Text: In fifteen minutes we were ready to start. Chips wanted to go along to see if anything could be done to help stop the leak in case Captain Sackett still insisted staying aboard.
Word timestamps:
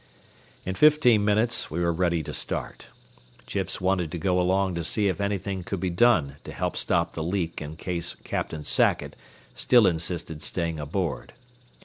In 0.65 0.73
fifteen 0.73 1.23
minutes 1.23 1.69
we 1.69 1.79
were 1.79 1.93
ready 1.93 2.23
to 2.23 2.33
start. 2.33 2.87
Chips 3.45 3.79
wanted 3.79 4.11
to 4.11 4.17
go 4.17 4.41
along 4.41 4.73
to 4.73 4.83
see 4.83 5.07
if 5.09 5.21
anything 5.21 5.63
could 5.63 5.79
be 5.79 5.91
done 5.91 6.37
to 6.43 6.51
help 6.51 6.75
stop 6.75 7.11
the 7.11 7.21
leak 7.21 7.61
in 7.61 7.75
case 7.75 8.15
Captain 8.23 8.63
Sackett 8.63 9.15
still 9.53 9.85
insisted 9.85 10.41
staying 10.41 10.79
aboard. 10.79 11.33